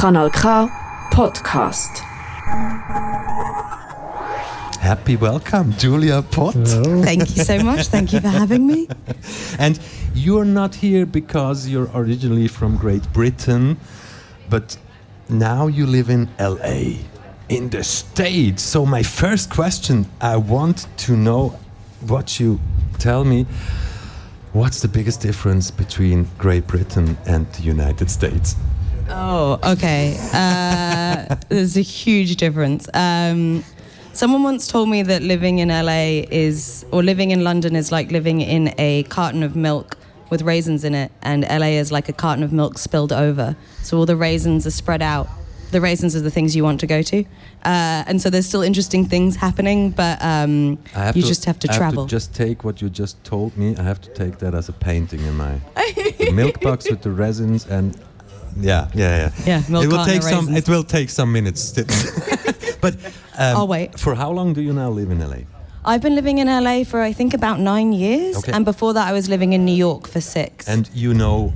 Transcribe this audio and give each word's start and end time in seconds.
Kanal 0.00 0.32
K 0.32 0.48
Podcast. 1.12 1.98
Happy 4.80 5.16
welcome, 5.16 5.74
Julia 5.74 6.22
Pott. 6.22 6.54
Thank 6.54 7.36
you 7.36 7.44
so 7.44 7.62
much. 7.62 7.88
Thank 7.88 8.14
you 8.14 8.20
for 8.20 8.28
having 8.28 8.66
me. 8.66 8.88
And 9.58 9.78
you're 10.14 10.46
not 10.46 10.74
here 10.74 11.04
because 11.04 11.68
you're 11.68 11.90
originally 11.94 12.48
from 12.48 12.78
Great 12.78 13.12
Britain, 13.12 13.76
but 14.48 14.78
now 15.28 15.66
you 15.66 15.84
live 15.84 16.08
in 16.08 16.30
LA, 16.38 16.96
in 17.50 17.68
the 17.68 17.84
States. 17.84 18.62
So, 18.62 18.86
my 18.86 19.02
first 19.02 19.50
question 19.50 20.06
I 20.22 20.38
want 20.38 20.86
to 21.04 21.12
know 21.12 21.58
what 22.08 22.40
you 22.40 22.58
tell 22.98 23.22
me 23.22 23.44
what's 24.54 24.80
the 24.80 24.88
biggest 24.88 25.20
difference 25.20 25.70
between 25.70 26.26
Great 26.38 26.66
Britain 26.66 27.18
and 27.26 27.46
the 27.52 27.62
United 27.62 28.10
States? 28.10 28.56
Oh, 29.12 29.58
okay. 29.72 30.16
Uh, 30.32 31.34
there's 31.48 31.76
a 31.76 31.82
huge 31.82 32.36
difference. 32.36 32.88
Um, 32.94 33.64
someone 34.12 34.42
once 34.42 34.68
told 34.68 34.88
me 34.88 35.02
that 35.02 35.22
living 35.22 35.58
in 35.58 35.68
LA 35.68 36.24
is, 36.30 36.84
or 36.92 37.02
living 37.02 37.30
in 37.30 37.44
London 37.44 37.76
is 37.76 37.90
like 37.90 38.10
living 38.10 38.40
in 38.40 38.74
a 38.78 39.02
carton 39.04 39.42
of 39.42 39.56
milk 39.56 39.96
with 40.30 40.42
raisins 40.42 40.84
in 40.84 40.94
it, 40.94 41.10
and 41.22 41.42
LA 41.42 41.78
is 41.78 41.90
like 41.90 42.08
a 42.08 42.12
carton 42.12 42.44
of 42.44 42.52
milk 42.52 42.78
spilled 42.78 43.12
over. 43.12 43.56
So 43.82 43.98
all 43.98 44.06
the 44.06 44.16
raisins 44.16 44.66
are 44.66 44.70
spread 44.70 45.02
out. 45.02 45.28
The 45.72 45.80
raisins 45.80 46.16
are 46.16 46.20
the 46.20 46.30
things 46.32 46.56
you 46.56 46.64
want 46.64 46.80
to 46.80 46.86
go 46.88 47.00
to, 47.00 47.20
uh, 47.64 48.02
and 48.06 48.20
so 48.20 48.28
there's 48.28 48.46
still 48.46 48.62
interesting 48.62 49.06
things 49.06 49.36
happening, 49.36 49.90
but 49.90 50.20
um, 50.20 50.78
you 51.14 51.22
just 51.22 51.44
have 51.44 51.60
to 51.60 51.72
I 51.72 51.76
travel. 51.76 52.02
Have 52.02 52.08
to 52.08 52.16
just 52.16 52.34
take 52.34 52.64
what 52.64 52.82
you 52.82 52.90
just 52.90 53.22
told 53.22 53.56
me. 53.56 53.76
I 53.76 53.82
have 53.82 54.00
to 54.00 54.12
take 54.12 54.38
that 54.38 54.52
as 54.52 54.68
a 54.68 54.72
painting 54.72 55.20
in 55.20 55.36
my 55.36 55.60
the 55.76 56.32
milk 56.34 56.60
box 56.60 56.90
with 56.90 57.02
the 57.02 57.12
resins 57.12 57.66
and 57.66 57.96
yeah, 58.56 58.88
yeah, 58.94 59.30
yeah. 59.46 59.62
Yeah, 59.68 59.82
it 59.82 59.88
will 59.88 60.04
take 60.04 60.22
some. 60.22 60.56
It 60.56 60.68
will 60.68 60.84
take 60.84 61.10
some 61.10 61.32
minutes. 61.32 61.72
but 62.80 62.94
um, 63.38 63.56
I'll 63.56 63.68
wait. 63.68 63.98
For 63.98 64.14
how 64.14 64.30
long 64.30 64.52
do 64.52 64.60
you 64.60 64.72
now 64.72 64.90
live 64.90 65.10
in 65.10 65.20
LA? 65.20 65.44
I've 65.84 66.02
been 66.02 66.14
living 66.14 66.38
in 66.38 66.46
LA 66.46 66.84
for 66.84 67.00
I 67.00 67.12
think 67.12 67.32
about 67.34 67.58
nine 67.58 67.92
years, 67.92 68.36
Okay. 68.36 68.52
and 68.52 68.64
before 68.64 68.92
that 68.94 69.08
I 69.08 69.12
was 69.12 69.28
living 69.28 69.52
in 69.52 69.64
New 69.64 69.74
York 69.74 70.06
for 70.08 70.20
six. 70.20 70.68
And 70.68 70.90
you 70.92 71.14
know, 71.14 71.54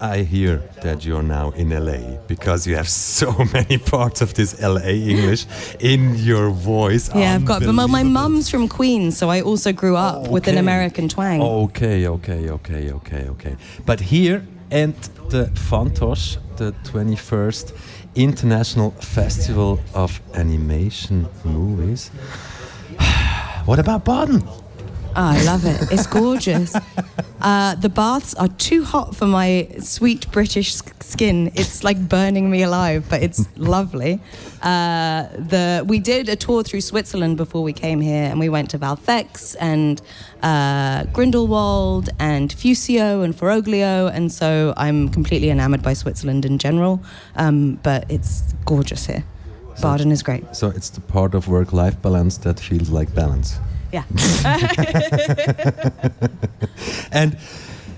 I 0.00 0.22
hear 0.22 0.62
that 0.82 1.04
you're 1.04 1.22
now 1.22 1.50
in 1.50 1.70
LA 1.70 2.16
because 2.28 2.66
you 2.66 2.76
have 2.76 2.88
so 3.18 3.32
many 3.52 3.78
parts 3.78 4.20
of 4.22 4.32
this 4.34 4.60
LA 4.60 4.80
English 4.88 5.46
in 5.80 6.14
your 6.16 6.50
voice. 6.50 7.10
yeah, 7.14 7.34
I've 7.34 7.44
got. 7.44 7.62
But 7.62 7.72
my, 7.72 7.86
my 7.86 8.02
mum's 8.02 8.48
from 8.50 8.68
Queens, 8.68 9.18
so 9.18 9.30
I 9.30 9.42
also 9.42 9.72
grew 9.72 9.96
up 9.96 10.28
with 10.28 10.48
an 10.48 10.56
American 10.58 11.08
twang. 11.08 11.42
Okay, 11.42 12.06
okay, 12.06 12.50
okay, 12.50 12.90
okay, 12.92 13.28
okay. 13.28 13.56
But 13.84 14.00
here 14.00 14.46
at 14.70 15.02
the 15.30 15.50
Fantoche, 15.54 16.38
the 16.56 16.72
21st 16.84 17.72
International 18.14 18.90
Festival 18.92 19.80
of 19.94 20.20
Animation 20.34 21.28
Movies. 21.44 22.08
what 23.64 23.78
about 23.78 24.04
Baden? 24.04 24.42
Oh, 25.18 25.22
I 25.22 25.42
love 25.44 25.64
it. 25.64 25.90
It's 25.90 26.06
gorgeous. 26.06 26.76
uh, 27.40 27.74
the 27.76 27.88
baths 27.88 28.34
are 28.34 28.48
too 28.48 28.84
hot 28.84 29.16
for 29.16 29.26
my 29.26 29.66
sweet 29.78 30.30
British 30.30 30.74
skin. 30.74 31.50
It's 31.54 31.82
like 31.82 31.98
burning 32.06 32.50
me 32.50 32.62
alive, 32.62 33.06
but 33.08 33.22
it's 33.22 33.48
lovely. 33.56 34.20
Uh, 34.60 35.28
the 35.38 35.86
we 35.88 36.00
did 36.00 36.28
a 36.28 36.36
tour 36.36 36.62
through 36.62 36.82
Switzerland 36.82 37.38
before 37.38 37.62
we 37.62 37.72
came 37.72 38.02
here, 38.02 38.24
and 38.24 38.38
we 38.38 38.50
went 38.50 38.68
to 38.70 38.78
Valfex 38.78 39.56
and 39.58 40.02
uh, 40.42 41.04
Grindelwald 41.14 42.10
and 42.18 42.52
Fusio 42.52 43.22
and 43.22 43.34
Foroglio, 43.34 44.12
and 44.12 44.30
so 44.30 44.74
I'm 44.76 45.08
completely 45.08 45.48
enamored 45.48 45.82
by 45.82 45.94
Switzerland 45.94 46.44
in 46.44 46.58
general. 46.58 47.00
Um, 47.36 47.80
but 47.82 48.04
it's 48.10 48.52
gorgeous 48.66 49.06
here. 49.06 49.24
Baden 49.80 50.12
is 50.12 50.22
great. 50.22 50.44
So 50.54 50.68
it's 50.68 50.90
the 50.90 51.00
part 51.00 51.34
of 51.34 51.48
work-life 51.48 52.02
balance 52.02 52.36
that 52.38 52.60
feels 52.60 52.90
like 52.90 53.14
balance. 53.14 53.58
Yeah. 53.96 54.04
And 57.12 57.38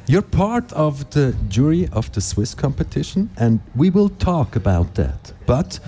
you're 0.07 0.23
part 0.23 0.73
of 0.73 1.11
the 1.11 1.35
jury 1.49 1.89
of 1.93 2.13
the 2.13 2.21
Swiss 2.21 2.55
competition, 2.55 3.31
and 3.37 3.61
we 3.75 3.91
will 3.91 4.09
talk 4.09 4.57
about 4.57 4.95
that. 4.95 5.33
But 5.47 5.81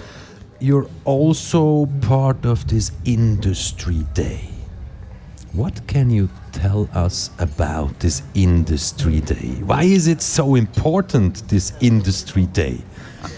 you're 0.59 0.89
also 1.05 1.87
part 2.01 2.45
of 2.45 2.67
this 2.67 2.93
industry 3.05 4.05
day. 4.15 4.49
What 5.53 5.87
can 5.87 6.11
you 6.11 6.29
tell 6.53 6.89
us 6.95 7.31
about 7.39 7.99
this 8.01 8.23
industry 8.35 9.21
day? 9.21 9.55
Why 9.65 9.85
is 9.85 10.09
it 10.09 10.23
so 10.23 10.55
important, 10.55 11.49
this 11.49 11.73
industry 11.81 12.47
day? 12.47 12.83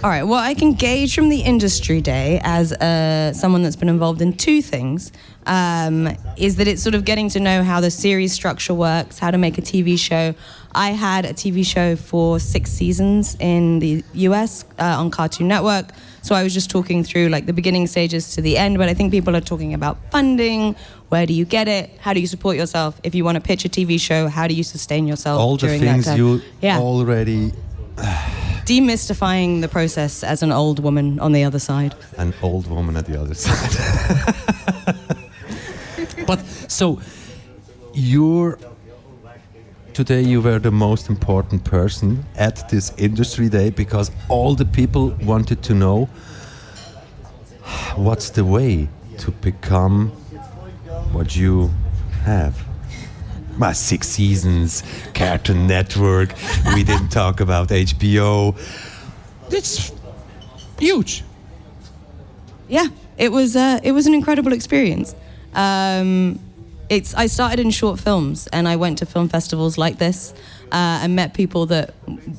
All 0.04 0.10
right. 0.10 0.22
Well, 0.22 0.38
I 0.38 0.54
can 0.54 0.74
gauge 0.74 1.14
from 1.14 1.28
the 1.28 1.40
industry 1.40 2.00
day 2.00 2.40
as 2.44 2.72
uh, 2.72 3.32
someone 3.32 3.62
that's 3.62 3.76
been 3.76 3.88
involved 3.88 4.22
in 4.22 4.32
two 4.32 4.62
things. 4.62 5.12
Um, 5.44 6.08
is 6.36 6.56
that 6.56 6.68
it's 6.68 6.82
sort 6.82 6.94
of 6.94 7.04
getting 7.04 7.28
to 7.30 7.40
know 7.40 7.64
how 7.64 7.80
the 7.80 7.90
series 7.90 8.32
structure 8.32 8.74
works, 8.74 9.18
how 9.18 9.32
to 9.32 9.38
make 9.38 9.58
a 9.58 9.62
TV 9.62 9.98
show. 9.98 10.34
I 10.72 10.90
had 10.90 11.24
a 11.24 11.32
TV 11.32 11.66
show 11.66 11.96
for 11.96 12.38
six 12.38 12.70
seasons 12.70 13.36
in 13.40 13.80
the 13.80 14.04
US 14.14 14.64
uh, 14.78 15.00
on 15.00 15.10
Cartoon 15.10 15.48
Network. 15.48 15.90
So 16.22 16.36
I 16.36 16.44
was 16.44 16.54
just 16.54 16.70
talking 16.70 17.02
through 17.02 17.28
like 17.28 17.46
the 17.46 17.52
beginning 17.52 17.88
stages 17.88 18.34
to 18.36 18.40
the 18.40 18.56
end, 18.56 18.78
but 18.78 18.88
I 18.88 18.94
think 18.94 19.10
people 19.10 19.34
are 19.34 19.40
talking 19.40 19.74
about 19.74 19.98
funding. 20.12 20.76
Where 21.12 21.26
do 21.26 21.34
you 21.34 21.44
get 21.44 21.68
it? 21.68 21.90
How 22.00 22.14
do 22.14 22.20
you 22.20 22.26
support 22.26 22.56
yourself? 22.56 22.98
If 23.02 23.14
you 23.14 23.22
want 23.22 23.36
to 23.36 23.42
pitch 23.42 23.66
a 23.66 23.68
TV 23.68 24.00
show, 24.00 24.28
how 24.28 24.46
do 24.46 24.54
you 24.54 24.64
sustain 24.64 25.06
yourself 25.06 25.38
All 25.38 25.58
the 25.58 25.78
things 25.78 26.06
you 26.16 26.40
yeah 26.62 26.78
already 26.78 27.52
demystifying 28.64 29.60
the 29.60 29.68
process 29.68 30.24
as 30.24 30.42
an 30.42 30.50
old 30.52 30.78
woman 30.82 31.20
on 31.20 31.32
the 31.32 31.44
other 31.44 31.58
side. 31.58 31.94
an 32.16 32.32
old 32.40 32.66
woman 32.66 32.96
at 32.96 33.04
the 33.04 33.20
other 33.20 33.34
side. 33.34 33.72
but 36.26 36.40
so 36.78 36.98
you're 37.92 38.58
today 39.92 40.22
you 40.22 40.40
were 40.40 40.58
the 40.58 40.70
most 40.70 41.10
important 41.10 41.62
person 41.62 42.24
at 42.36 42.66
this 42.70 42.90
industry 42.96 43.50
day 43.50 43.68
because 43.68 44.10
all 44.30 44.54
the 44.54 44.64
people 44.64 45.10
wanted 45.24 45.62
to 45.62 45.74
know 45.74 46.06
what's 47.96 48.30
the 48.30 48.46
way 48.46 48.88
to 49.18 49.30
become 49.30 50.10
what 51.12 51.36
you 51.36 51.70
have. 52.24 52.66
My 53.58 53.72
six 53.72 54.08
seasons, 54.08 54.82
Cartoon 55.14 55.66
Network. 55.66 56.34
we 56.74 56.82
didn't 56.82 57.08
talk 57.20 57.40
about 57.40 57.68
HBO. 57.68 58.56
It's 59.50 59.92
huge. 60.78 61.22
Yeah, 62.68 62.86
it 63.18 63.30
was 63.30 63.54
uh, 63.54 63.80
it 63.82 63.92
was 63.92 64.06
an 64.06 64.14
incredible 64.14 64.52
experience. 64.52 65.14
Um, 65.54 66.40
it's 66.88 67.14
I 67.14 67.26
started 67.26 67.60
in 67.60 67.70
short 67.70 68.00
films 68.00 68.46
and 68.48 68.66
I 68.66 68.76
went 68.76 68.98
to 68.98 69.06
film 69.06 69.28
festivals 69.28 69.76
like 69.76 69.98
this 69.98 70.32
uh, 70.72 71.00
and 71.02 71.14
met 71.14 71.34
people 71.34 71.66
that 71.66 71.94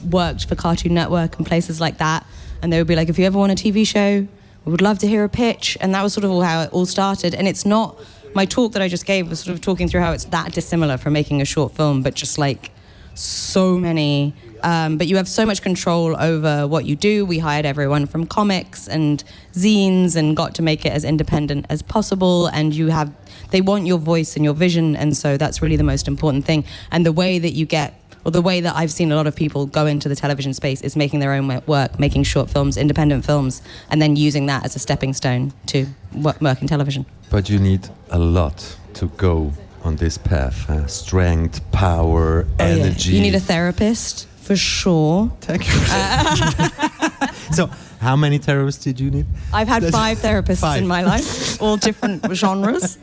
worked 0.10 0.46
for 0.46 0.56
Cartoon 0.56 0.94
Network 0.94 1.38
and 1.38 1.46
places 1.46 1.80
like 1.80 2.00
that. 2.00 2.26
And 2.62 2.72
they 2.72 2.80
would 2.80 2.88
be 2.88 2.96
like, 2.96 3.10
if 3.10 3.20
you 3.20 3.26
ever 3.26 3.38
want 3.38 3.52
a 3.52 3.56
TV 3.56 3.86
show, 3.86 4.28
we 4.66 4.72
would 4.72 4.82
love 4.82 4.98
to 5.00 5.08
hear 5.08 5.24
a 5.24 5.30
pitch. 5.30 5.78
And 5.82 5.94
that 5.94 6.02
was 6.02 6.14
sort 6.14 6.24
of 6.24 6.32
how 6.44 6.62
it 6.62 6.72
all 6.72 6.86
started. 6.86 7.36
And 7.36 7.48
it's 7.48 7.66
not 7.66 8.00
my 8.34 8.46
talk 8.46 8.74
that 8.74 8.82
I 8.82 8.88
just 8.88 9.06
gave 9.06 9.30
was 9.30 9.40
sort 9.40 9.54
of 9.54 9.62
talking 9.62 9.88
through 9.88 10.02
how 10.02 10.12
it's 10.12 10.26
that 10.26 10.54
dissimilar 10.54 10.98
from 10.98 11.14
making 11.14 11.42
a 11.42 11.46
short 11.46 11.76
film, 11.76 12.02
but 12.02 12.14
just 12.14 12.38
like 12.38 12.72
so 13.16 13.78
many 13.78 14.34
um, 14.64 14.98
but 14.98 15.08
you 15.08 15.18
have 15.18 15.28
so 15.28 15.46
much 15.46 15.62
control 15.62 16.16
over 16.20 16.66
what 16.68 16.86
you 16.86 16.96
do. 16.96 17.26
We 17.26 17.38
hired 17.38 17.66
everyone 17.66 18.06
from 18.06 18.26
comics 18.26 18.88
and 18.88 19.22
zines 19.52 20.16
and 20.16 20.36
got 20.38 20.56
to 20.56 20.62
make 20.62 20.86
it 20.86 20.94
as 20.94 21.04
independent 21.04 21.66
as 21.70 21.82
possible 21.82 22.48
and 22.48 22.74
you 22.74 22.88
have 22.88 23.14
they 23.52 23.62
want 23.62 23.86
your 23.86 24.00
voice 24.00 24.36
and 24.36 24.44
your 24.44 24.54
vision 24.54 24.96
and 24.96 25.16
so 25.16 25.38
that's 25.38 25.62
really 25.62 25.76
the 25.76 25.84
most 25.84 26.08
important 26.08 26.46
thing. 26.46 26.64
And 26.92 27.06
the 27.06 27.12
way 27.12 27.40
that 27.40 27.52
you 27.52 27.66
get 27.66 28.03
or 28.26 28.32
the 28.32 28.42
way 28.42 28.62
that 28.62 28.76
I've 28.76 28.92
seen 28.92 29.12
a 29.12 29.16
lot 29.16 29.28
of 29.28 29.36
people 29.36 29.66
go 29.66 29.86
into 29.86 30.08
the 30.10 30.16
television 30.16 30.54
space 30.54 30.82
is 30.82 30.96
making 30.96 31.20
their 31.20 31.34
own 31.34 31.48
work, 31.68 32.00
making 32.00 32.24
short 32.24 32.50
films, 32.50 32.78
independent 32.78 33.26
films, 33.26 33.62
and 33.90 34.02
then 34.02 34.16
using 34.16 34.46
that 34.48 34.64
as 34.66 34.76
a 34.76 34.80
stepping 34.80 35.14
stone 35.14 35.52
to 35.68 35.86
work, 36.16 36.40
work 36.42 36.62
in 36.62 36.68
television. 36.68 37.06
But 37.30 37.50
you 37.50 37.60
need 37.60 37.90
a 38.10 38.20
lot 38.20 38.78
to 38.96 39.08
go 39.18 39.52
on 39.84 39.98
this 39.98 40.18
path. 40.18 40.70
Uh, 40.70 40.88
strength, 40.88 41.60
power, 41.72 42.46
Oh, 42.60 42.66
yeah. 42.66 42.84
energy. 42.86 43.14
You 43.14 43.22
need 43.22 43.36
a 43.36 43.40
therapist 43.40 44.28
for 44.38 44.56
sure. 44.56 45.32
Thank 45.42 45.68
you. 45.68 45.74
so, 47.54 47.70
how 48.00 48.16
many 48.16 48.40
therapists 48.40 48.84
did 48.84 49.00
you 49.00 49.10
need? 49.12 49.26
I've 49.54 49.68
had 49.68 49.84
five 49.90 50.20
therapists 50.20 50.60
Five. 50.62 50.82
in 50.82 50.88
my 50.88 51.02
life, 51.04 51.62
all 51.62 51.78
different 51.78 52.26
genres. 52.36 52.98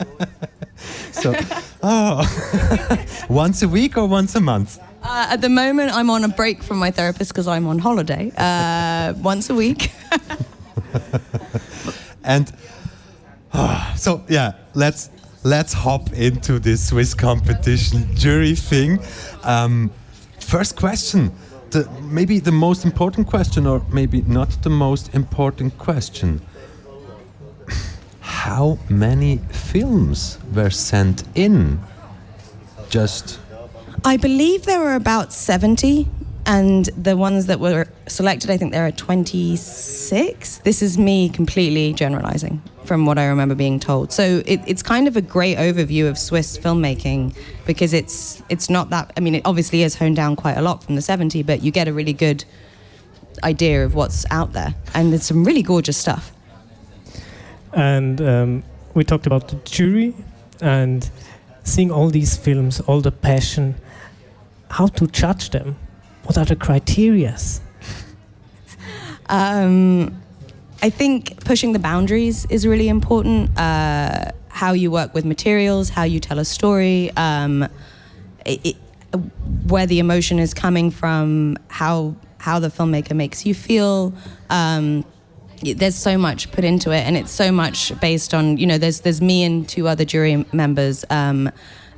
So, 1.13 1.35
oh, 1.83 2.25
once 3.29 3.63
a 3.63 3.69
week 3.69 3.97
or 3.99 4.07
once 4.07 4.35
a 4.35 4.41
month? 4.41 4.79
Uh, 5.03 5.27
at 5.31 5.41
the 5.41 5.49
moment, 5.49 5.93
I'm 5.95 6.11
on 6.11 6.25
a 6.25 6.29
break 6.29 6.63
from 6.63 6.79
my 6.79 6.91
therapist 6.91 7.33
because 7.33 7.49
I'm 7.49 7.67
on 7.67 7.79
holiday 7.79 8.33
uh, 8.37 9.15
once 9.23 9.51
a 9.51 9.55
week. 9.55 9.91
And 12.23 12.53
ah, 13.53 13.95
so, 13.97 14.23
yeah, 14.29 14.53
let's 14.75 15.11
let's 15.43 15.73
hop 15.73 16.13
into 16.13 16.59
this 16.59 16.89
Swiss 16.89 17.15
competition 17.15 18.15
jury 18.15 18.55
thing. 18.55 19.01
Um, 19.43 19.91
first 20.39 20.77
question: 20.77 21.33
the, 21.71 21.89
maybe 22.03 22.41
the 22.41 22.53
most 22.53 22.85
important 22.85 23.27
question, 23.27 23.67
or 23.67 23.83
maybe 23.93 24.23
not 24.23 24.63
the 24.63 24.71
most 24.71 25.15
important 25.15 25.79
question. 25.79 26.41
How 28.21 28.79
many 28.89 29.39
films 29.51 30.39
were 30.55 30.71
sent 30.71 31.25
in? 31.35 31.81
Just 32.89 33.39
I 34.05 34.17
believe 34.17 34.65
there 34.65 34.81
were 34.81 34.95
about 34.95 35.33
70, 35.33 36.09
and 36.47 36.87
the 36.97 37.17
ones 37.17 37.47
that 37.47 37.61
were 37.61 37.87
selected, 38.07 38.51
I 38.51 38.57
think 38.57 38.73
there 38.73 38.87
are 38.87 38.93
26. 38.93 40.59
This 40.59 40.83
is 40.83 40.97
me 40.97 41.29
completely 41.29 41.93
generalizing 41.93 42.63
from 42.85 43.05
what 43.05 43.19
I 43.19 43.27
remember 43.27 43.55
being 43.55 43.79
told. 43.79 44.11
So 44.11 44.43
it, 44.47 44.61
it's 44.67 44.83
kind 44.83 45.07
of 45.07 45.17
a 45.17 45.21
great 45.21 45.59
overview 45.59 46.09
of 46.09 46.19
Swiss 46.19 46.57
filmmaking 46.57 47.37
because 47.67 47.93
it's 47.93 48.43
it's 48.49 48.71
not 48.71 48.91
that. 48.91 49.13
I 49.17 49.21
mean, 49.21 49.35
it 49.35 49.43
obviously 49.45 49.83
is 49.83 49.95
honed 49.95 50.17
down 50.17 50.35
quite 50.35 50.57
a 50.57 50.63
lot 50.63 50.83
from 50.83 50.97
the 50.97 51.03
70, 51.03 51.43
but 51.43 51.63
you 51.63 51.71
get 51.71 51.87
a 51.87 51.93
really 51.93 52.15
good 52.15 52.45
idea 53.45 53.85
of 53.85 53.95
what's 53.95 54.25
out 54.31 54.53
there, 54.55 54.75
and 54.95 55.13
there's 55.13 55.25
some 55.25 55.45
really 55.45 55.63
gorgeous 55.63 55.99
stuff. 55.99 56.33
And 57.73 58.21
um, 58.21 58.63
we 58.95 59.05
talked 59.05 59.27
about 59.27 59.49
the 59.49 59.57
jury 59.57 60.15
and 60.61 61.09
seeing 61.65 61.93
all 61.93 62.09
these 62.09 62.37
films, 62.37 62.81
all 62.81 63.03
the 63.03 63.13
passion. 63.13 63.75
How 64.71 64.87
to 64.87 65.07
judge 65.09 65.51
them? 65.51 65.77
What 66.25 66.39
are 66.39 66.45
the 66.45 66.57
criterias? 66.57 67.61
Um, 69.31 70.21
I 70.83 70.91
think 70.91 71.45
pushing 71.45 71.73
the 71.73 71.79
boundaries 71.79 72.47
is 72.47 72.67
really 72.67 72.89
important. 72.89 73.57
Uh, 73.57 74.33
how 74.49 74.73
you 74.73 74.91
work 74.91 75.15
with 75.15 75.25
materials, 75.25 75.89
how 75.89 76.03
you 76.03 76.19
tell 76.19 76.41
a 76.41 76.45
story, 76.45 77.11
um, 77.17 77.69
it, 78.45 78.77
where 79.67 79.87
the 79.87 80.01
emotion 80.01 80.41
is 80.41 80.53
coming 80.53 80.91
from, 80.91 81.57
how 81.69 82.17
how 82.39 82.59
the 82.59 82.69
filmmaker 82.69 83.15
makes 83.15 83.47
you 83.47 83.55
feel. 83.55 84.13
Um, 84.49 85.05
there's 85.63 85.95
so 85.95 86.19
much 86.19 86.51
put 86.51 86.65
into 86.65 86.91
it, 86.91 87.07
and 87.07 87.17
it's 87.17 87.31
so 87.31 87.53
much 87.53 87.99
based 88.01 88.35
on 88.35 88.57
you 88.57 88.67
know. 88.67 88.79
There's 88.79 89.01
there's 89.01 89.21
me 89.21 89.45
and 89.45 89.69
two 89.69 89.87
other 89.87 90.05
jury 90.05 90.45
members. 90.53 91.05
Um, 91.09 91.51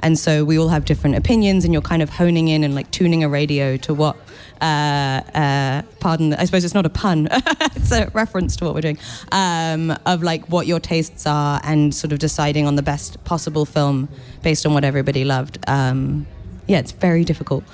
and 0.02 0.19
so 0.19 0.44
we 0.44 0.58
all 0.58 0.69
have 0.69 0.84
different 0.84 1.16
opinions, 1.16 1.64
and 1.64 1.72
you're 1.72 1.82
kind 1.82 2.02
of 2.02 2.10
honing 2.10 2.49
in 2.49 2.64
and 2.64 2.75
like 2.75 2.90
tuning 2.90 3.25
a 3.25 3.28
radio 3.28 3.76
to 3.78 3.94
what 3.94 4.16
uh, 4.62 5.20
uh, 5.34 5.82
pardon, 5.99 6.32
I 6.34 6.44
suppose 6.44 6.64
it's 6.64 6.75
not 6.75 6.87
a 6.87 6.90
pun, 6.90 7.28
it's 7.32 7.90
a 7.90 8.08
reference 8.14 8.54
to 8.56 8.64
what 8.64 8.75
we're 8.75 8.81
doing, 8.81 8.99
um, 9.32 9.96
of 10.06 10.22
like 10.22 10.49
what 10.49 10.69
your 10.69 10.78
tastes 10.78 11.26
are 11.26 11.60
and 11.64 11.93
sort 11.93 12.12
of 12.12 12.20
deciding 12.20 12.66
on 12.66 12.76
the 12.76 12.82
best 12.82 13.22
possible 13.25 13.64
film 13.64 14.08
based 14.43 14.64
on 14.64 14.72
what 14.72 14.84
everybody 14.84 15.25
loved. 15.25 15.58
Um, 15.66 16.26
yeah, 16.69 16.78
it's 16.78 16.93
very 16.93 17.25
difficult. 17.25 17.64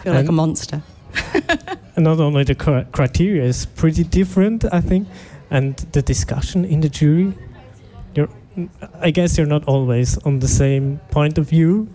I 0.00 0.02
feel 0.04 0.14
like 0.14 0.28
a 0.28 0.32
monster. 0.32 0.82
and 1.96 2.04
not 2.04 2.20
only 2.20 2.44
the 2.44 2.54
criteria 2.92 3.44
is 3.44 3.64
pretty 3.64 4.04
different, 4.04 4.64
I 4.70 4.82
think, 4.82 5.08
and 5.50 5.76
the 5.92 6.02
discussion 6.02 6.66
in 6.66 6.82
the 6.82 6.90
jury. 6.90 7.32
You're, 8.14 8.28
I 9.00 9.10
guess 9.10 9.38
you're 9.38 9.46
not 9.46 9.64
always 9.66 10.18
on 10.18 10.40
the 10.40 10.48
same 10.48 11.00
point 11.10 11.38
of 11.38 11.48
view 11.48 11.88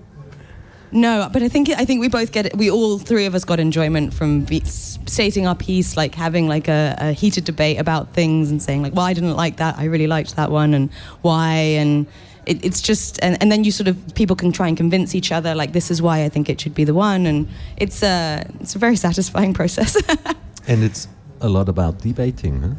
no, 0.92 1.30
but 1.32 1.44
I 1.44 1.50
think 1.50 1.70
I 1.70 1.84
think 1.84 2.00
we 2.00 2.08
both 2.08 2.32
get 2.32 2.46
it. 2.46 2.56
We 2.56 2.72
all 2.72 2.98
three 2.98 3.26
of 3.26 3.36
us 3.36 3.44
got 3.44 3.60
enjoyment 3.60 4.14
from 4.14 4.42
be, 4.42 4.62
stating 4.62 5.46
our 5.46 5.56
piece, 5.56 5.98
like 5.98 6.16
having 6.16 6.48
like 6.48 6.68
a, 6.70 6.96
a, 6.98 7.12
heated 7.12 7.44
debate 7.44 7.78
about 7.78 8.14
things 8.14 8.50
and 8.52 8.62
saying 8.62 8.84
like, 8.84 8.96
"Well, 8.96 9.06
I 9.06 9.14
didn't 9.14 9.36
like 9.36 9.58
that. 9.58 9.78
I 9.78 9.86
really 9.86 10.08
liked 10.08 10.38
that 10.38 10.50
one, 10.50 10.74
and 10.74 10.90
why?" 11.24 11.56
And 11.56 12.08
it, 12.46 12.64
it's 12.64 12.82
just, 12.82 13.20
and, 13.22 13.38
and 13.42 13.52
then 13.52 13.66
you 13.66 13.72
sort 13.72 13.90
of 13.90 14.16
people 14.16 14.38
can 14.38 14.54
try 14.54 14.70
and 14.70 14.78
convince 14.78 15.14
each 15.14 15.32
other 15.32 15.54
like, 15.54 15.74
"This 15.74 15.92
is 15.92 16.02
why 16.02 16.24
I 16.24 16.30
think 16.30 16.50
it 16.50 16.62
should 16.62 16.74
be 16.74 16.86
the 16.86 16.94
one," 16.94 17.26
and 17.26 17.50
it's 17.76 18.02
a 18.02 18.46
it's 18.62 18.76
a 18.76 18.80
very 18.80 18.96
satisfying 19.08 19.54
process. 19.54 19.98
and 20.68 20.84
it's 20.84 21.10
a 21.42 21.50
lot 21.50 21.68
about 21.68 22.00
debating, 22.00 22.62
huh? 22.62 22.76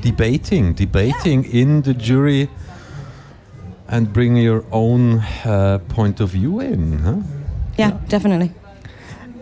debating, 0.00 0.74
debating 0.74 1.42
yeah. 1.42 1.62
in 1.62 1.82
the 1.82 1.92
jury, 1.92 2.48
and 3.88 4.12
bring 4.12 4.36
your 4.36 4.64
own 4.70 5.18
uh, 5.44 5.78
point 5.88 6.20
of 6.20 6.30
view 6.30 6.60
in, 6.60 6.98
huh? 6.98 7.16
yeah, 7.78 7.98
definitely. 8.08 8.52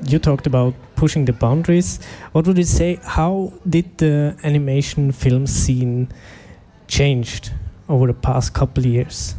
You 0.06 0.18
talked 0.18 0.46
about 0.46 0.74
pushing 0.94 1.24
the 1.24 1.32
boundaries. 1.32 1.98
What 2.32 2.46
would 2.46 2.56
you 2.58 2.64
say? 2.64 2.98
How 3.02 3.52
did 3.68 3.98
the 3.98 4.36
animation 4.44 5.12
film 5.12 5.46
scene 5.46 6.08
changed 6.86 7.52
over 7.88 8.06
the 8.06 8.14
past 8.14 8.54
couple 8.54 8.84
of 8.84 8.90
years? 8.90 9.34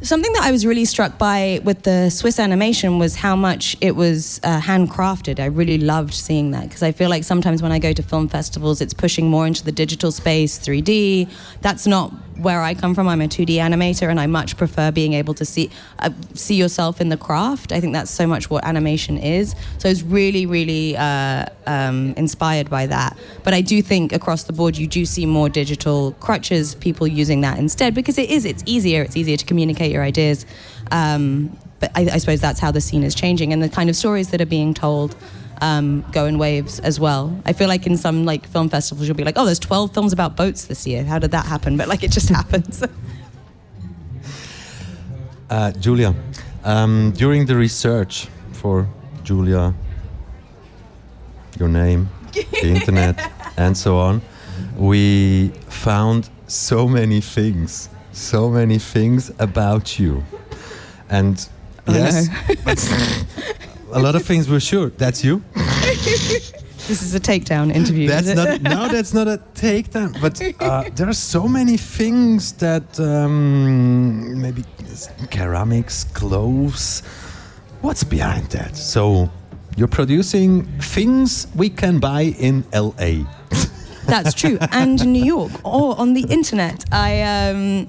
Something 0.00 0.32
that 0.34 0.44
I 0.44 0.52
was 0.52 0.64
really 0.64 0.84
struck 0.84 1.18
by 1.18 1.60
with 1.64 1.82
the 1.82 2.08
Swiss 2.10 2.38
animation 2.38 3.00
was 3.00 3.16
how 3.16 3.34
much 3.34 3.76
it 3.80 3.96
was 3.96 4.40
uh, 4.44 4.60
handcrafted. 4.60 5.40
I 5.40 5.46
really 5.46 5.78
loved 5.78 6.14
seeing 6.14 6.52
that 6.52 6.68
because 6.68 6.84
I 6.84 6.92
feel 6.92 7.10
like 7.10 7.24
sometimes 7.24 7.62
when 7.62 7.72
I 7.72 7.80
go 7.80 7.92
to 7.92 8.02
film 8.02 8.28
festivals, 8.28 8.80
it's 8.80 8.94
pushing 8.94 9.28
more 9.28 9.44
into 9.44 9.64
the 9.64 9.72
digital 9.72 10.12
space, 10.12 10.56
3D. 10.56 11.28
That's 11.62 11.84
not 11.88 12.12
where 12.38 12.62
I 12.62 12.74
come 12.74 12.94
from. 12.94 13.08
I'm 13.08 13.20
a 13.20 13.28
2D 13.28 13.56
animator, 13.56 14.08
and 14.08 14.18
I 14.18 14.26
much 14.26 14.56
prefer 14.56 14.90
being 14.90 15.12
able 15.12 15.34
to 15.34 15.44
see 15.44 15.70
uh, 15.98 16.10
see 16.34 16.54
yourself 16.54 17.00
in 17.00 17.08
the 17.08 17.16
craft. 17.16 17.72
I 17.72 17.80
think 17.80 17.92
that's 17.92 18.10
so 18.10 18.26
much 18.26 18.50
what 18.50 18.64
animation 18.64 19.18
is. 19.18 19.54
So 19.78 19.88
I 19.88 19.92
was 19.92 20.02
really, 20.02 20.46
really 20.46 20.96
uh, 20.96 21.46
um, 21.66 22.14
inspired 22.16 22.70
by 22.70 22.86
that. 22.86 23.18
But 23.44 23.54
I 23.54 23.60
do 23.60 23.82
think 23.82 24.12
across 24.12 24.44
the 24.44 24.52
board, 24.52 24.76
you 24.76 24.86
do 24.86 25.04
see 25.04 25.26
more 25.26 25.48
digital 25.48 26.12
crutches, 26.12 26.74
people 26.74 27.06
using 27.06 27.40
that 27.42 27.58
instead 27.58 27.94
because 27.94 28.18
it 28.18 28.30
is. 28.30 28.44
It's 28.44 28.62
easier. 28.66 29.02
It's 29.02 29.16
easier 29.16 29.36
to 29.36 29.44
communicate 29.44 29.92
your 29.92 30.02
ideas. 30.02 30.46
Um, 30.90 31.56
but 31.80 31.92
I, 31.94 32.08
I, 32.12 32.18
suppose 32.18 32.40
that's 32.40 32.58
how 32.58 32.72
the 32.72 32.80
scene 32.80 33.04
is 33.04 33.14
changing, 33.14 33.52
and 33.52 33.62
the 33.62 33.68
kind 33.68 33.88
of 33.88 33.96
stories 33.96 34.30
that 34.30 34.40
are 34.40 34.46
being 34.46 34.74
told 34.74 35.14
um, 35.60 36.04
go 36.12 36.26
in 36.26 36.38
waves 36.38 36.80
as 36.80 36.98
well. 36.98 37.40
I 37.44 37.52
feel 37.52 37.68
like 37.68 37.86
in 37.86 37.96
some 37.96 38.24
like 38.24 38.46
film 38.46 38.68
festivals, 38.68 39.06
you'll 39.06 39.16
be 39.16 39.24
like, 39.24 39.38
"Oh, 39.38 39.44
there's 39.44 39.58
12 39.58 39.92
films 39.92 40.12
about 40.12 40.36
boats 40.36 40.66
this 40.66 40.86
year. 40.86 41.04
How 41.04 41.18
did 41.18 41.30
that 41.32 41.46
happen?" 41.46 41.76
But 41.76 41.88
like, 41.88 42.02
it 42.02 42.10
just 42.10 42.28
happens. 42.38 42.82
uh, 45.50 45.72
Julia, 45.72 46.14
um, 46.64 47.12
during 47.12 47.46
the 47.46 47.56
research 47.56 48.28
for 48.52 48.88
Julia, 49.22 49.74
your 51.58 51.68
name, 51.68 52.08
the 52.32 52.68
internet, 52.68 53.32
and 53.56 53.76
so 53.76 53.98
on, 53.98 54.22
we 54.76 55.48
found 55.68 56.30
so 56.46 56.88
many 56.88 57.20
things 57.20 57.90
so 58.18 58.50
many 58.50 58.78
things 58.78 59.30
about 59.38 59.98
you. 59.98 60.24
And 61.08 61.48
oh, 61.86 61.94
yes, 61.94 62.28
a 63.92 64.00
lot 64.00 64.14
of 64.14 64.22
things 64.24 64.48
were 64.48 64.60
sure. 64.60 64.90
That's 64.90 65.24
you. 65.24 65.42
This 66.88 67.02
is 67.02 67.14
a 67.14 67.20
takedown 67.20 67.70
interview. 67.74 68.08
That's 68.08 68.28
not. 68.28 68.62
no, 68.62 68.88
that's 68.94 69.12
not 69.12 69.28
a 69.28 69.42
takedown. 69.52 70.18
But 70.22 70.40
uh, 70.58 70.88
there 70.94 71.06
are 71.06 71.12
so 71.12 71.46
many 71.46 71.76
things 71.76 72.52
that 72.54 72.98
um, 72.98 74.40
maybe 74.40 74.64
ceramics, 74.86 76.04
clothes. 76.04 77.02
What's 77.82 78.04
behind 78.04 78.46
that? 78.52 78.74
So 78.74 79.28
you're 79.76 79.86
producing 79.86 80.64
things 80.80 81.46
we 81.54 81.68
can 81.68 81.98
buy 81.98 82.34
in 82.38 82.64
LA. 82.72 83.26
That's 84.06 84.32
true, 84.32 84.56
and 84.72 84.98
in 84.98 85.12
New 85.12 85.24
York 85.24 85.52
or 85.64 85.94
on 86.00 86.14
the 86.14 86.22
internet. 86.22 86.86
I 86.90 87.20
um, 87.20 87.88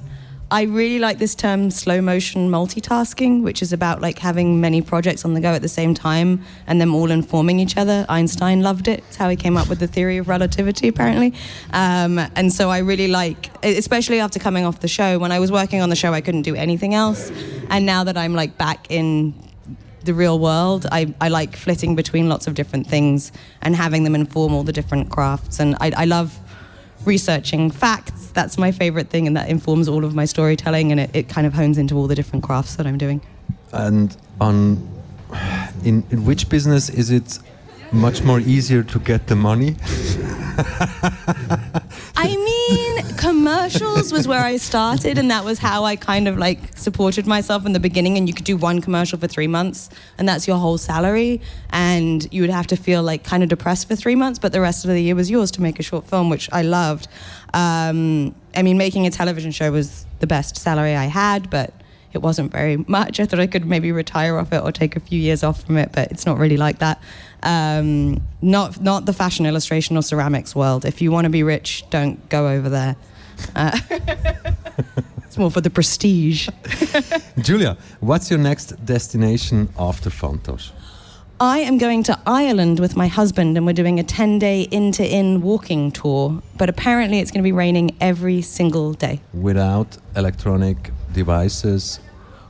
I 0.51 0.63
really 0.63 0.98
like 0.98 1.20
this 1.20 1.36
term 1.36 1.70
slow 1.70 2.01
motion 2.01 2.50
multitasking, 2.50 3.44
which 3.44 3.62
is 3.62 3.72
about 3.72 4.01
like 4.01 4.18
having 4.18 4.60
many 4.60 4.82
projects 4.82 5.24
on 5.24 5.36
the 5.36 5.41
go 5.41 5.50
at 5.50 5.62
the 5.62 5.70
same 5.70 5.94
time 5.94 6.44
and 6.65 6.82
them 6.82 6.96
all 6.96 7.12
informing 7.12 7.60
each 7.60 7.77
other. 7.77 8.03
Einstein 8.10 8.63
loved 8.63 8.88
it. 8.88 9.03
It's 9.08 9.15
how 9.15 9.29
he 9.29 9.36
came 9.36 9.58
up 9.58 9.70
with 9.70 9.77
the 9.77 9.86
theory 9.86 10.18
of 10.18 10.27
relativity, 10.27 10.88
apparently. 10.88 11.36
Um, 11.72 12.18
and 12.18 12.51
so 12.51 12.72
I 12.72 12.79
really 12.79 13.08
like, 13.08 13.51
especially 13.63 14.20
after 14.20 14.39
coming 14.39 14.65
off 14.65 14.79
the 14.79 14.88
show, 14.88 15.20
when 15.20 15.32
I 15.32 15.39
was 15.39 15.51
working 15.51 15.82
on 15.82 15.89
the 15.89 15.96
show, 15.96 16.13
I 16.13 16.22
couldn't 16.22 16.41
do 16.41 16.56
anything 16.56 16.96
else. 16.96 17.32
And 17.70 17.86
now 17.86 18.03
that 18.06 18.18
I'm 18.18 18.34
like 18.34 18.58
back 18.58 18.88
in 18.89 19.36
the 20.03 20.15
real 20.15 20.39
world, 20.39 20.88
I, 20.91 21.13
I 21.22 21.29
like 21.29 21.56
flitting 21.56 21.96
between 21.96 22.27
lots 22.27 22.48
of 22.48 22.56
different 22.56 22.88
things 22.88 23.32
and 23.62 23.75
having 23.75 24.03
them 24.03 24.15
inform 24.15 24.56
all 24.56 24.63
the 24.63 24.74
different 24.74 25.12
crafts. 25.12 25.60
And 25.60 25.75
I, 25.79 25.91
I 25.96 26.06
love 26.06 26.39
researching 27.06 27.72
facts. 27.72 28.27
That's 28.34 28.58
my 28.58 28.72
favorite 28.72 29.10
thing, 29.10 29.27
and 29.27 29.36
that 29.38 29.50
informs 29.50 29.88
all 29.88 30.06
of 30.06 30.13
my 30.15 30.25
storytelling, 30.25 30.91
and 30.91 31.00
it, 31.00 31.10
it 31.13 31.29
kind 31.29 31.48
of 31.48 31.53
hones 31.53 31.77
into 31.77 31.96
all 31.96 32.08
the 32.08 32.15
different 32.15 32.44
crafts 32.44 32.75
that 32.75 32.86
I'm 32.86 32.98
doing. 32.98 33.22
And 33.72 34.15
on, 34.39 34.88
in, 35.84 36.03
in 36.12 36.25
which 36.25 36.50
business 36.50 36.89
is 36.89 37.12
it 37.12 37.39
much 37.91 38.24
more 38.24 38.39
easier 38.39 38.84
to 38.84 39.00
get 39.00 39.27
the 39.27 39.36
money? 39.36 39.75
I 42.16 42.36
mean, 42.36 43.16
commercials 43.16 44.12
was 44.12 44.28
where 44.28 44.44
I 44.44 44.58
started, 44.58 45.18
and 45.18 45.32
that 45.32 45.46
was 45.46 45.60
how 45.60 45.86
I 45.86 45.96
kind 45.96 46.28
of 46.28 46.38
like 46.38 46.78
supported 46.78 47.25
myself 47.25 47.66
in 47.66 47.72
the 47.72 47.80
beginning. 47.80 48.18
And 48.18 48.28
you 48.28 48.34
could 48.34 48.46
do 48.46 48.58
one 48.58 48.82
commercial 48.82 49.18
for 49.18 49.28
three 49.28 49.48
months, 49.48 49.89
and 50.18 50.28
that's 50.28 50.48
your 50.48 50.58
whole 50.58 50.78
salary. 50.78 51.42
And 51.70 52.28
you 52.34 52.42
would 52.42 52.50
have 52.50 52.68
to 52.68 52.75
feel 52.75 53.04
like 53.04 53.24
kind 53.24 53.42
of 53.42 53.50
depressed 53.50 53.88
for 53.88 53.96
three 53.96 54.16
months, 54.16 54.38
but 54.38 54.51
the 54.51 54.62
rest 54.62 54.84
of 54.84 54.92
the 54.92 55.01
year 55.01 55.16
was 55.16 55.32
yours 55.32 55.51
to 55.51 55.62
make 55.62 55.80
a 55.80 55.84
short 55.84 56.06
film, 56.08 56.30
which 56.30 56.50
I 56.51 56.62
loved. 56.62 57.08
Um, 57.54 58.36
I 58.56 58.63
mean, 58.63 58.78
making 58.78 59.08
a 59.08 59.12
television 59.12 59.51
show 59.51 59.72
was 59.72 60.06
the 60.20 60.28
best 60.28 60.58
salary 60.58 60.96
I 60.96 61.06
had, 61.06 61.50
but 61.50 61.74
it 62.13 62.20
wasn't 62.20 62.51
very 62.51 62.78
much. 62.78 63.20
I 63.20 63.25
thought 63.25 63.39
I 63.39 63.48
could 63.48 63.66
maybe 63.66 63.92
retire 63.92 64.38
off 64.38 64.51
it 64.51 64.63
or 64.63 64.72
take 64.72 64.96
a 64.96 65.00
few 65.00 65.20
years 65.20 65.44
off 65.44 65.63
from 65.63 65.78
it, 65.78 65.92
but 65.92 66.12
it's 66.12 66.25
not 66.25 66.38
really 66.38 66.58
like 66.58 66.80
that. 66.80 67.01
Um, 67.44 68.22
not 68.42 68.82
not 68.82 69.06
the 69.06 69.13
fashion 69.13 69.46
illustration 69.46 69.96
or 69.98 70.01
ceramics 70.01 70.56
world. 70.56 70.86
If 70.86 71.01
you 71.01 71.12
want 71.12 71.25
to 71.25 71.30
be 71.30 71.44
rich, 71.44 71.86
don't 71.89 72.28
go 72.30 72.48
over 72.48 72.70
there. 72.70 72.96
Uh, 73.56 73.80
it's 75.18 75.38
more 75.38 75.51
for 75.51 75.62
the 75.62 75.70
prestige. 75.70 76.50
Julia, 77.39 77.78
what's 78.00 78.30
your 78.30 78.39
next 78.39 78.84
destination 78.86 79.70
after 79.78 80.10
Fantoche? 80.10 80.72
I 81.42 81.60
am 81.60 81.78
going 81.78 82.04
to 82.04 82.20
Ireland 82.25 82.82
with 82.82 82.98
my 82.98 83.08
husband, 83.08 83.56
and 83.56 83.66
we're 83.66 83.72
doing 83.72 83.98
a 83.98 84.04
10 84.04 84.39
day 84.39 84.63
inn 84.63 84.92
to 84.94 85.08
inn 85.08 85.42
walking 85.42 85.89
tour. 85.89 86.42
But 86.58 86.68
apparently, 86.68 87.20
it's 87.20 87.32
going 87.32 87.42
to 87.42 87.48
be 87.48 87.54
raining 87.54 87.96
every 88.01 88.42
single 88.42 88.92
day. 88.92 89.22
Without 89.34 89.98
electronic 90.18 90.92
devices, 91.13 92.00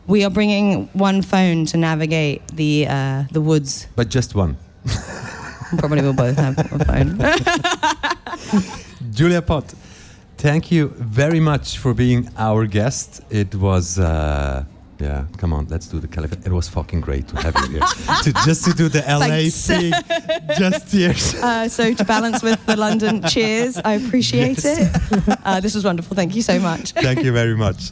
We 0.08 0.24
are 0.26 0.32
bringing 0.32 0.90
one 0.94 1.22
phone 1.22 1.66
to 1.68 1.78
navigate 1.78 2.42
the 2.56 2.88
uh, 2.88 3.24
the 3.32 3.42
woods. 3.42 3.88
but 3.96 4.10
just 4.10 4.34
one. 4.36 4.56
Probably 5.78 6.02
we'll 6.02 6.14
both 6.14 6.38
have 6.38 6.58
a 6.58 6.80
phone. 6.86 7.20
Julia 9.12 9.42
Pott, 9.42 9.74
thank 10.38 10.72
you 10.72 10.88
very 10.98 11.40
much 11.40 11.78
for 11.78 11.94
being 11.94 12.28
our 12.38 12.66
guest. 12.66 13.22
It 13.30 13.54
was. 13.56 14.00
Uh, 14.00 14.64
yeah, 15.00 15.26
come 15.38 15.54
on, 15.54 15.66
let's 15.70 15.88
do 15.88 16.00
the 16.00 16.08
California. 16.10 16.46
It 16.46 16.52
was 16.52 16.68
fucking 16.68 17.02
great 17.02 17.28
to 17.30 17.36
have 17.38 17.56
you 17.62 17.68
here. 17.78 17.80
to, 18.24 18.34
just 18.46 18.66
to 18.66 18.74
do 18.74 18.90
the 18.90 19.00
LA 19.08 19.28
Thanks. 19.28 19.68
thing. 19.68 19.94
Just 20.58 20.92
cheers. 20.92 21.36
Uh, 21.36 21.70
so 21.70 21.94
to 21.94 22.04
balance 22.04 22.44
with 22.44 22.60
the 22.66 22.76
London 22.76 23.24
cheers, 23.24 23.78
I 23.78 23.94
appreciate 23.94 24.60
it. 24.66 24.90
Uh, 25.46 25.62
this 25.62 25.74
was 25.74 25.86
wonderful. 25.86 26.16
Thank 26.18 26.36
you 26.36 26.42
so 26.42 26.60
much. 26.60 26.92
Thank 26.92 27.24
you 27.24 27.32
very 27.32 27.56
much. 27.56 27.92